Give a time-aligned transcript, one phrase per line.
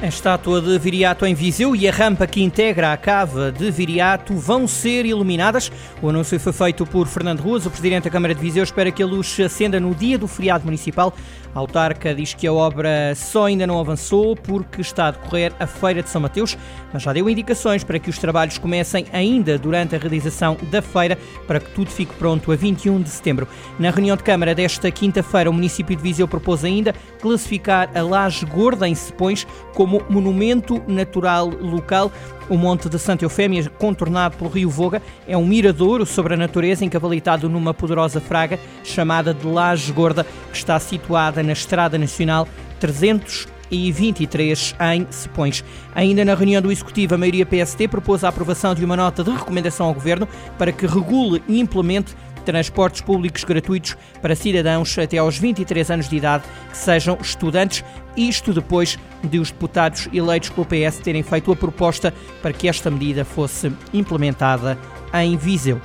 [0.00, 4.32] A estátua de Viriato em Viseu e a rampa que integra a cava de Viriato
[4.32, 5.72] vão ser iluminadas.
[6.00, 8.62] O anúncio foi feito por Fernando Ruas, o presidente da Câmara de Viseu.
[8.62, 11.12] Espera que a luz se acenda no dia do feriado municipal.
[11.52, 15.66] A autarca diz que a obra só ainda não avançou porque está a decorrer a
[15.66, 16.56] Feira de São Mateus,
[16.92, 21.18] mas já deu indicações para que os trabalhos comecem ainda durante a realização da feira,
[21.46, 23.48] para que tudo fique pronto a 21 de setembro.
[23.78, 28.46] Na reunião de Câmara desta quinta-feira, o município de Viseu propôs ainda classificar a Laje
[28.46, 32.12] Gorda em Sepões como como monumento natural local.
[32.48, 36.84] O Monte de Santa Eufémia, contornado pelo rio Voga, é um miradouro sobre a natureza
[36.84, 42.48] encavalitado numa poderosa fraga chamada de Laje Gorda, que está situada na Estrada Nacional
[43.68, 45.64] 323 em Sepões.
[45.94, 49.30] Ainda na reunião do Executivo, a maioria PST propôs a aprovação de uma nota de
[49.30, 55.36] recomendação ao Governo para que regule e implemente transportes públicos gratuitos para cidadãos até aos
[55.36, 57.84] 23 anos de idade que sejam estudantes,
[58.16, 62.90] isto depois de os deputados eleitos pelo PS terem feito a proposta para que esta
[62.90, 64.78] medida fosse implementada
[65.12, 65.78] em Viseu.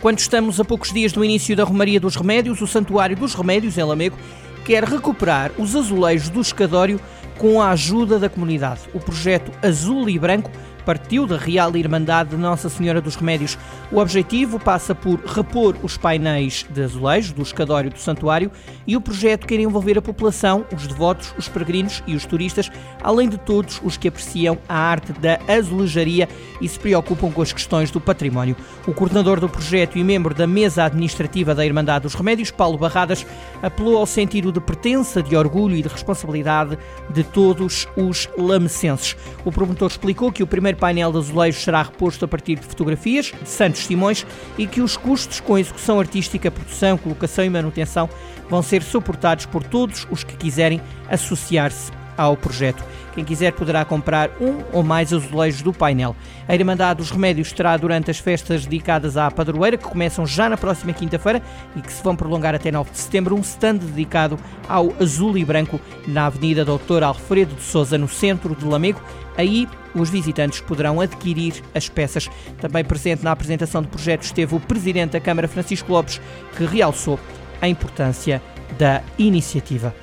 [0.00, 3.78] Quando estamos a poucos dias do início da Romaria dos Remédios, o Santuário dos Remédios,
[3.78, 4.18] em Lamego,
[4.64, 7.00] quer recuperar os azulejos do escadório
[7.38, 8.82] com a ajuda da comunidade.
[8.94, 10.50] O projeto Azul e Branco
[10.84, 13.58] partiu da Real Irmandade de Nossa Senhora dos Remédios.
[13.90, 18.50] O objetivo passa por repor os painéis de azulejos do escadório do santuário
[18.86, 22.70] e o projeto quer envolver a população, os devotos, os peregrinos e os turistas,
[23.02, 26.28] além de todos os que apreciam a arte da azulejaria
[26.60, 28.56] e se preocupam com as questões do património.
[28.86, 33.26] O coordenador do projeto e membro da mesa administrativa da Irmandade dos Remédios, Paulo Barradas,
[33.62, 36.78] apelou ao sentido de pertença, de orgulho e de responsabilidade
[37.10, 39.16] de todos os lamecenses.
[39.44, 42.66] O promotor explicou que o primeiro primeiro painel de azulejos será reposto a partir de
[42.66, 44.26] fotografias de Santos Simões
[44.58, 48.08] e que os custos com execução artística, produção, colocação e manutenção
[48.48, 52.82] vão ser suportados por todos os que quiserem associar-se ao projeto.
[53.14, 56.16] Quem quiser poderá comprar um ou mais azulejos do painel.
[56.48, 60.56] A Irmandade dos Remédios terá durante as festas dedicadas à padroeira, que começam já na
[60.56, 61.42] próxima quinta-feira
[61.76, 65.44] e que se vão prolongar até 9 de setembro, um stand dedicado ao azul e
[65.44, 69.00] branco na Avenida Doutor Alfredo de Souza, no centro de Lamego.
[69.36, 72.30] Aí os visitantes poderão adquirir as peças.
[72.60, 76.20] Também presente na apresentação do projeto esteve o Presidente da Câmara, Francisco Lopes,
[76.56, 77.20] que realçou
[77.60, 78.42] a importância
[78.78, 79.94] da iniciativa.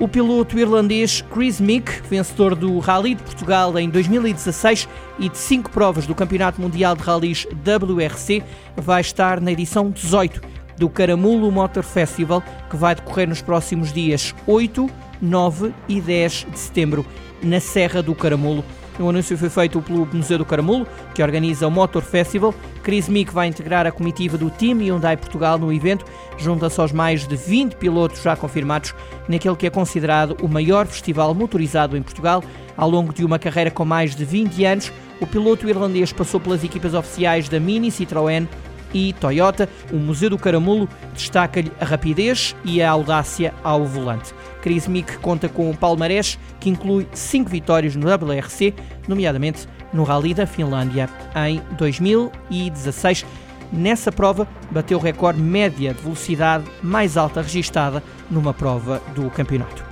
[0.00, 4.88] O piloto irlandês Chris Mick, vencedor do Rally de Portugal em 2016
[5.18, 8.42] e de cinco provas do Campeonato Mundial de Rallys WRC,
[8.78, 10.40] vai estar na edição 18
[10.78, 14.88] do Caramulo Motor Festival, que vai decorrer nos próximos dias 8,
[15.20, 17.04] 9 e 10 de setembro,
[17.42, 18.64] na Serra do Caramulo.
[18.98, 22.54] O anúncio foi feito pelo Museu do Caramulo, que organiza o Motor Festival.
[22.82, 26.04] Chris Meek vai integrar a comitiva do Team Hyundai Portugal no evento,
[26.36, 28.94] junta-se aos mais de 20 pilotos já confirmados
[29.28, 32.42] naquele que é considerado o maior festival motorizado em Portugal.
[32.76, 36.64] Ao longo de uma carreira com mais de 20 anos, o piloto irlandês passou pelas
[36.64, 38.46] equipas oficiais da Mini, Citroën
[38.92, 39.68] e Toyota.
[39.92, 44.34] O Museu do Caramulo destaca-lhe a rapidez e a audácia ao volante.
[44.62, 48.74] Chris Mick conta com um palmarés que inclui cinco vitórias no WRC,
[49.08, 51.08] nomeadamente no Rally da Finlândia
[51.48, 53.24] em 2016.
[53.72, 59.90] Nessa prova, bateu o recorde média de velocidade mais alta registada numa prova do campeonato.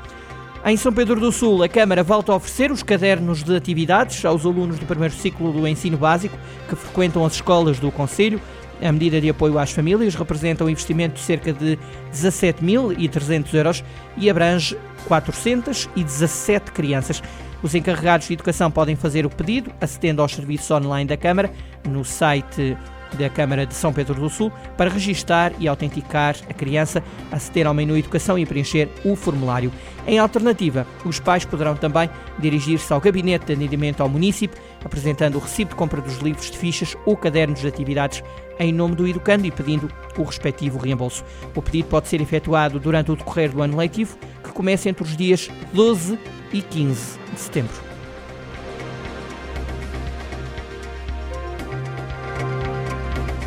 [0.64, 4.44] Em São Pedro do Sul, a Câmara volta a oferecer os cadernos de atividades aos
[4.44, 6.36] alunos do primeiro ciclo do ensino básico
[6.68, 8.40] que frequentam as escolas do Conselho.
[8.80, 11.78] A medida de apoio às famílias representa um investimento de cerca de
[12.12, 13.84] 17.300 euros
[14.16, 17.22] e abrange 417 crianças.
[17.62, 21.50] Os encarregados de educação podem fazer o pedido acedendo aos serviços online da Câmara
[21.88, 22.76] no site
[23.16, 27.74] da Câmara de São Pedro do Sul para registar e autenticar a criança, aceder ao
[27.74, 29.72] menu Educação e preencher o formulário.
[30.06, 32.08] Em alternativa, os pais poderão também
[32.38, 36.58] dirigir-se ao gabinete de atendimento ao município, apresentando o recibo de compra dos livros de
[36.58, 38.22] fichas ou cadernos de atividades
[38.58, 41.24] em nome do educando e pedindo o respectivo reembolso.
[41.54, 45.16] O pedido pode ser efetuado durante o decorrer do ano letivo, que começa entre os
[45.16, 46.18] dias 12
[46.52, 47.87] e 15 de setembro.